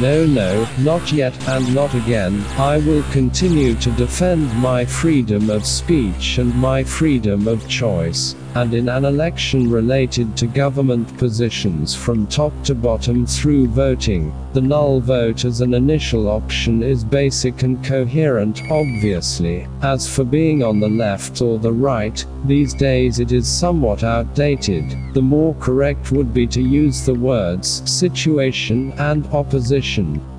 No, 0.00 0.26
no, 0.26 0.68
not 0.80 1.10
yet 1.10 1.34
and 1.48 1.74
not 1.74 1.94
again. 1.94 2.44
I 2.58 2.76
will 2.78 3.02
continue 3.12 3.74
to 3.76 3.90
defend 3.92 4.54
my 4.56 4.84
freedom 4.84 5.48
of 5.48 5.64
speech 5.64 6.36
and 6.36 6.54
my 6.54 6.84
freedom 6.84 7.48
of 7.48 7.66
choice. 7.66 8.34
And 8.54 8.74
in 8.74 8.88
an 8.88 9.04
election 9.04 9.70
related 9.70 10.36
to 10.38 10.46
government 10.46 11.16
positions 11.18 11.94
from 11.94 12.26
top 12.26 12.52
to 12.64 12.74
bottom 12.74 13.26
through 13.26 13.68
voting, 13.68 14.34
the 14.54 14.62
null 14.62 15.00
vote 15.00 15.44
as 15.44 15.60
an 15.60 15.74
initial 15.74 16.28
option 16.28 16.82
is 16.82 17.04
basic 17.04 17.62
and 17.62 17.84
coherent, 17.84 18.62
obviously. 18.70 19.66
As 19.82 20.08
for 20.08 20.24
being 20.24 20.62
on 20.62 20.80
the 20.80 20.88
left 20.88 21.42
or 21.42 21.58
the 21.58 21.72
right, 21.72 22.24
these 22.46 22.72
days 22.72 23.18
it 23.20 23.32
is 23.32 23.46
somewhat 23.46 24.02
outdated. 24.02 24.84
The 25.12 25.20
more 25.20 25.54
correct 25.56 26.10
would 26.12 26.32
be 26.32 26.46
to 26.46 26.62
use 26.62 27.04
the 27.04 27.14
words 27.14 27.82
situation 27.90 28.92
and 28.92 29.26
opposition, 29.26 29.85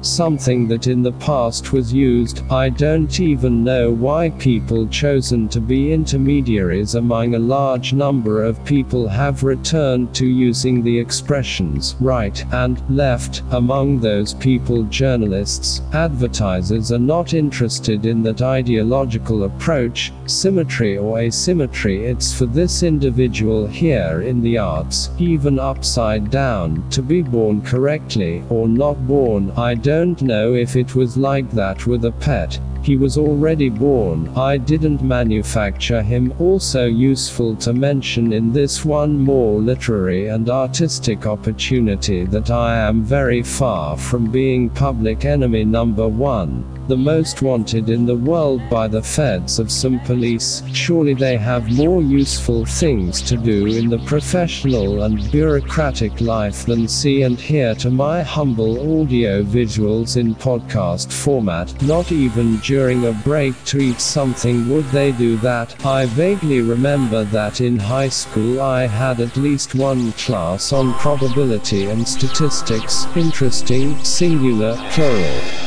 something 0.01 0.67
that 0.67 0.87
in 0.87 1.01
the 1.01 1.11
past 1.13 1.71
was 1.73 1.93
used. 1.93 2.43
I 2.51 2.69
don't 2.69 3.19
even 3.19 3.63
know 3.63 3.91
why 3.91 4.31
people 4.31 4.87
chosen 4.87 5.47
to 5.49 5.59
be 5.59 5.93
intermediaries 5.93 6.95
among 6.95 7.35
a 7.35 7.39
large 7.39 7.93
number 7.93 8.43
of 8.43 8.63
people 8.65 9.07
have 9.07 9.43
returned 9.43 10.13
to 10.15 10.25
using 10.25 10.83
the 10.83 10.99
expressions 10.99 11.95
right 11.99 12.43
and 12.53 12.81
left. 12.89 13.43
Among 13.51 13.99
those 13.99 14.33
people, 14.33 14.83
journalists, 14.83 15.81
advertisers 15.93 16.91
are 16.91 16.99
not 17.15 17.33
interested 17.33 18.05
in 18.05 18.23
that 18.23 18.41
ideological 18.41 19.43
approach, 19.43 20.11
symmetry 20.25 20.97
or 20.97 21.19
asymmetry. 21.19 22.05
It's 22.05 22.33
for 22.37 22.45
this 22.45 22.83
individual 22.83 23.67
here 23.67 24.21
in 24.21 24.41
the 24.41 24.57
arts, 24.57 25.09
even 25.17 25.59
upside 25.59 26.29
down, 26.31 26.87
to 26.89 27.01
be 27.01 27.21
born 27.21 27.61
correctly 27.61 28.43
or 28.49 28.67
not 28.67 28.97
born. 29.07 29.36
I 29.55 29.75
don't 29.75 30.21
know 30.21 30.53
if 30.53 30.75
it 30.75 30.95
was 30.95 31.17
like 31.17 31.49
that 31.51 31.85
with 31.85 32.05
a 32.05 32.11
pet. 32.11 32.59
He 32.87 32.95
was 32.95 33.17
already 33.17 33.69
born. 33.69 34.29
I 34.37 34.55
didn't 34.57 35.01
manufacture 35.01 36.01
him. 36.01 36.33
Also 36.39 36.85
useful 36.85 37.55
to 37.57 37.73
mention 37.73 38.31
in 38.31 38.53
this 38.53 38.85
one 38.85 39.19
more 39.19 39.59
literary 39.59 40.29
and 40.29 40.49
artistic 40.49 41.25
opportunity 41.25 42.23
that 42.25 42.49
I 42.49 42.77
am 42.77 43.03
very 43.03 43.43
far 43.43 43.97
from 43.97 44.31
being 44.31 44.69
public 44.69 45.25
enemy 45.25 45.65
number 45.65 46.07
one. 46.07 46.63
The 46.87 46.95
most 46.95 47.41
wanted 47.41 47.89
in 47.89 48.05
the 48.05 48.15
world 48.15 48.61
by 48.69 48.87
the 48.87 49.03
feds 49.03 49.59
of 49.59 49.69
some 49.69 49.99
police. 50.11 50.63
Surely 50.71 51.13
they 51.13 51.35
have 51.35 51.69
more 51.69 52.01
useful 52.01 52.65
things 52.65 53.21
to 53.23 53.35
do 53.35 53.65
in 53.65 53.89
the 53.89 53.99
professional 54.05 55.03
and 55.03 55.29
bureaucratic 55.29 56.21
life 56.21 56.65
than 56.65 56.87
see 56.87 57.23
and 57.23 57.37
hear 57.37 57.75
to 57.75 57.89
my 57.89 58.23
humble 58.23 59.01
audio 59.01 59.26
visuals 59.43 60.17
in 60.17 60.35
podcast 60.35 61.11
format. 61.11 61.81
Not 61.81 62.11
even 62.11 62.57
during 62.57 63.05
a 63.05 63.11
break 63.11 63.55
to 63.65 63.79
eat 63.79 63.99
something 63.99 64.69
would 64.69 64.85
they 64.85 65.11
do 65.11 65.37
that. 65.37 65.85
I 65.85 66.05
vaguely 66.05 66.61
remember 66.61 67.23
that 67.25 67.61
in 67.61 67.77
high 67.77 68.09
school 68.09 68.61
I 68.61 68.87
had 68.87 69.19
at 69.19 69.37
least 69.37 69.75
one 69.75 70.11
class 70.13 70.73
on 70.73 70.93
probability 70.95 71.85
and 71.85 72.07
statistics. 72.07 73.05
Interesting, 73.15 73.97
singular, 74.03 74.75
plural. 74.91 75.66